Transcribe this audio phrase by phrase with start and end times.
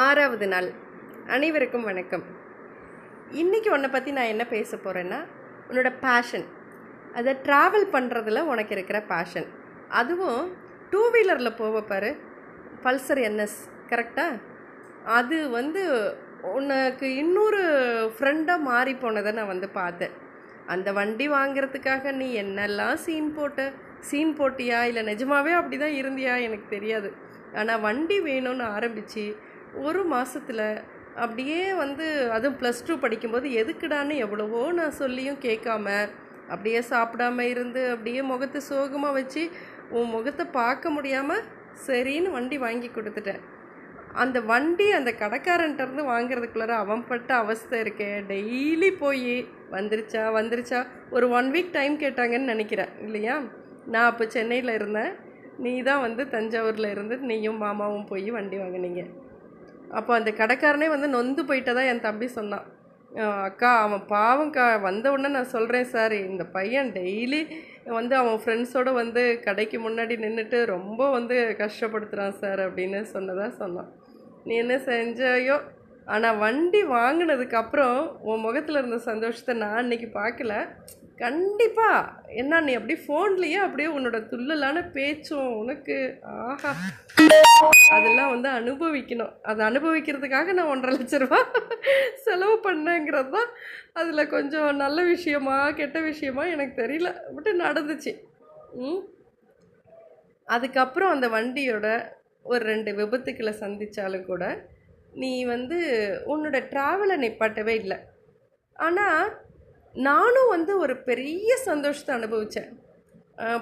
[0.00, 0.68] ஆறாவது நாள்.
[1.26, 2.22] அனைவருக்கும் வணக்கம்.
[3.40, 5.18] இன்றைக்கி உன்னை பற்றி நான் என்ன பேச போகிறேன்னா
[5.68, 6.46] உன்னோட பேஷன்
[7.14, 9.46] அதை ட்ராவல் பண்ணுறதுல உனக்கு இருக்கிற பேஷன்
[9.88, 10.54] அதுவும்
[10.90, 12.16] டூ வீலரில் போவ பாரு.
[12.84, 13.58] பல்சர் என்எஸ்
[13.90, 14.40] கரெக்டாக
[15.18, 15.82] அது வந்து
[16.54, 17.62] உனக்கு இன்னொரு
[18.18, 20.16] ஃப்ரெண்டாக மாறி போனதை நான் வந்து பார்த்தேன்.
[20.66, 24.82] அந்த வண்டி வாங்குறதுக்காக நீ என்னெல்லாம் சீன் போட்ட சீன் போட்டியா?
[24.82, 26.40] இல்லை நிஜமாவே அப்படி தான் இருந்தியா?
[26.48, 27.12] எனக்கு தெரியாது.
[27.54, 29.50] ஆனால் வண்டி வேணும்னு ஆரம்பித்து
[29.80, 30.66] ஒரு மாதத்தில்
[31.22, 35.86] அப்படியே வந்து அதுவும் ப்ளஸ் டூ படிக்கும்போது எதுக்குடான்னு எவ்வளவோ நான் சொல்லியும் கேட்காம
[36.50, 39.42] அப்படியே சாப்பிடாம இருந்து அப்படியே முகத்தை சோகமாக வச்சு
[39.90, 41.44] உன் முகத்தை பார்க்க முடியாமல்
[41.86, 43.42] சரின்னு வண்டி வாங்கி கொடுத்துட்டேன்.
[44.22, 48.10] அந்த வண்டி அந்த கடைக்காரன்ட்ட இருந்து வாங்குறதுக்குள்ளார அவன் பட்ட அவஸ்தை இருக்கே.
[48.32, 49.36] டெய்லி போய்
[49.70, 50.86] வந்துருச்சா வந்துருச்சா?
[51.10, 52.92] ஒரு ஒன் வீக் டைம் கேட்டாங்கன்னு நினைக்கிறேன்.
[53.00, 53.36] இல்லையா?
[53.86, 55.12] நான் அப்போ சென்னையில் இருந்தேன்.
[55.58, 59.04] நீ தான் வந்து தஞ்சாவூரில் இருந்து நீயும் மாமாவும் போய் வண்டி வாங்கினீங்க.
[59.98, 62.66] அப்போ அந்த கடைக்காரனே வந்து நொந்து போயிட்டதா என் தம்பி சொன்னான்.
[63.48, 67.40] அக்கா அவன் பாவம்க்கா வந்த உடனே நான் சொல்கிறேன் சார் இந்த பையன் டெய்லி
[67.98, 73.90] வந்து அவன் ஃப்ரெண்ட்ஸோடு வந்து கடைக்கு முன்னாடி நின்றுட்டு ரொம்ப வந்து கஷ்டப்படுத்துகிறான் சார் அப்படின்னு சொன்னதாக சொன்னான்.
[74.44, 75.56] நீ என்ன செஞ்சாயோ
[76.06, 80.74] ஆனால் வண்டி வாங்கினதுக்கு அப்புறம் உன் முகத்தில் இருந்த சந்தோஷத்தை நான் அன்னைக்கு பார்க்கல.
[81.18, 86.72] கண்டிப்பாக என்ன நீ அப்படியே ஃபோன்லேயே அப்படியே உன்னோட துள்ளலான பேச்சும் உனக்கு ஆஹா.
[87.90, 89.32] அதெல்லாம் வந்து அனுபவிக்கணும்.
[89.42, 91.46] அதை அனுபவிக்கிறதுக்காக நான் ஒன்றரை லட்ச ரூபா
[92.14, 93.30] செலவு பண்ணேங்கிறது?
[93.30, 93.50] தான்
[93.92, 97.34] அதில் கொஞ்சம் நல்ல விஷயமா கெட்ட விஷயமா எனக்கு தெரியல.
[97.34, 98.14] பட்டு நடந்துச்சு.
[98.74, 99.00] ம்.
[100.48, 102.04] அதுக்கப்புறம் அந்த வண்டியோட
[102.42, 104.68] ஒரு ரெண்டு விபத்துக்களை சந்தித்தாலும் கூட
[105.20, 105.78] நீ வந்து
[106.32, 107.98] உன்னோட ட்ராவலை நிப்பாட்டவே இல்லை.
[108.76, 109.24] ஆனால்
[109.94, 112.70] நானும் வந்து ஒரு பெரிய சந்தோஷத்தை அனுபவித்தேன்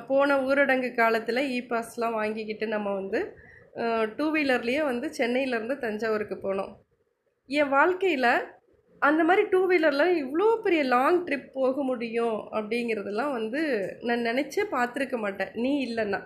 [0.09, 3.21] போன ஊரடங்கு காலத்தில் இ பாஸ்லாம் வாங்கிக்கிட்டு நம்ம வந்து
[4.17, 6.73] டூ வீலர்லேயே வந்து சென்னையிலேருந்து தஞ்சாவூருக்கு போனோம்.
[7.49, 8.33] என் வாழ்க்கையில்
[9.03, 13.61] அந்த மாதிரி டூ வீலரில் இவ்வளோ பெரிய லாங் ட்ரிப் போக முடியும் அப்படிங்கிறதெல்லாம் வந்து
[14.09, 15.53] நான் நினச்சே பார்த்துருக்க மாட்டேன்.
[15.65, 16.21] நீ இல்லைன்னா.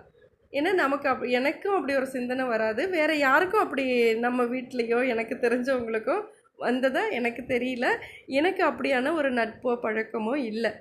[0.58, 2.82] ஏன்னா நமக்கு அப் எனக்கும் அப்படி ஒரு சிந்தனை வராது.
[2.96, 3.84] வேறு யாருக்கும் அப்படி
[4.26, 6.16] நம்ம வீட்லேயோ எனக்கு தெரிஞ்சவங்களுக்கோ
[6.58, 7.86] வந்ததா எனக்கு தெரியல.
[8.40, 10.72] எனக்கு அப்படியான ஒரு நட்போ பழக்கமோ இல்லை.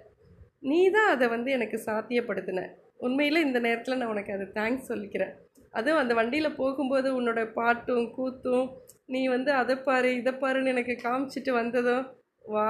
[0.70, 2.62] நீ தான் அதை வந்து எனக்கு சாத்தியப்படுத்தின.
[2.98, 5.34] உண்மையில் இந்த நேரத்தில் நான் உனக்கு அது தேங்க்ஸ் சொல்லிக்கிறேன்.
[5.74, 8.66] அதுவும் அந்த வண்டியில் போகும்போது உன்னோட பாட்டும் கூத்தும்
[9.06, 12.04] நீ வந்து அதை பாரு இதை பாருன்னு எனக்கு காமிச்சிட்டு வந்ததும்
[12.46, 12.68] வா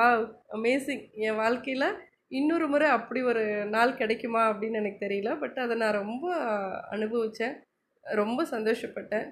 [0.57, 1.87] அமேசிங் என் வாழ்க்கையில்
[2.37, 3.43] இன்னொரு முறை அப்படி ஒரு
[3.75, 5.29] நாள் கிடைக்குமா அப்படின்னு எனக்கு தெரியல.
[5.39, 6.25] பட் அதை நான் ரொம்ப
[6.91, 7.55] அனுபவித்தேன்
[8.01, 9.27] ரொம்ப சந்தோஷப்பட்டேன்.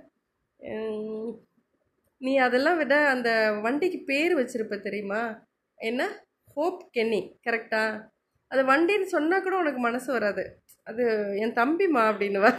[2.22, 3.30] நீ அதெல்லாம் விட அந்த
[3.64, 5.22] வண்டிக்கு பேர் வச்சுருப்ப தெரியுமா?
[5.80, 6.02] என்ன?
[6.56, 7.84] ஹோப் கென்னி கரெக்டா
[8.52, 10.44] அது வண்டின்னு சொன்னால் கூட உனக்கு மனசு வராது.
[10.90, 11.04] அது
[11.40, 12.52] என் தம்பிமா அப்படின்னுவா.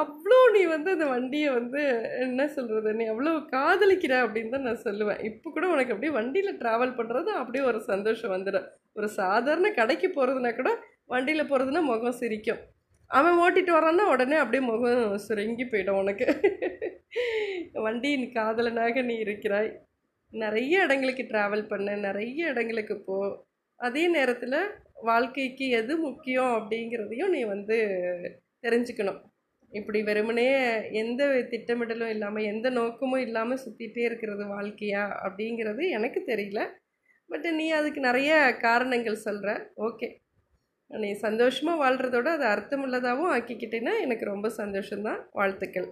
[0.00, 1.82] அவ்வளோ நீ வந்து அந்த வண்டியை வந்து
[2.24, 5.20] என்ன சொல்கிறது நீ அவ்வளோ காதலிக்கிற அப்படின்னு தான் நான் சொல்லுவேன்.
[5.28, 8.66] இப்போ கூட உனக்கு அப்படியே வண்டியில் ட்ராவல் பண்ணுறது அப்படியே ஒரு சந்தோஷம் வந்துடும்
[8.98, 10.70] ஒரு சாதாரண கடைக்கு போகிறதுனா கூட
[11.14, 12.60] வண்டியில் போகிறதுனா முகம் சிரிக்கும்.
[13.10, 16.26] அவன் ஓட்டிட்டு வரான்னா உடனே அப்படியே முகம் சுருங்கி போயிடும் உனக்கு.
[17.86, 19.70] வண்டியின் காதலனாக நீ இருக்கிறாய்.
[20.32, 23.18] நிறைய இடங்களுக்கு ட்ராவல் பண்ண நிறைய இடங்களுக்கு போ.
[23.80, 24.58] அதே நேரத்தில்
[25.08, 27.76] வாழ்க்கைக்கு எது முக்கியம் அப்படிங்கிறதையும் நீ வந்து
[28.64, 29.20] தெரிஞ்சுக்கணும்.
[29.72, 30.46] இப்படி வெறுமனே
[30.90, 36.60] எந்த திட்டமிடலும் இல்லாமல் எந்த நோக்கமும் இல்லாமல் சுற்றிட்டே இருக்கிறது வாழ்க்கையா அப்படிங்கிறது எனக்கு தெரியல.
[37.30, 40.08] பட் நீ அதுக்கு நிறைய காரணங்கள் சொல்கிற ஓகே
[40.90, 45.22] நீ சந்தோஷமாக வாழ்கிறதோட அதை அர்த்தமுள்ளதாகவும் ஆக்கிக்கிட்டேன்னா எனக்கு ரொம்ப சந்தோஷம்தான்.
[45.32, 45.88] வாழ்த்துக்கள்.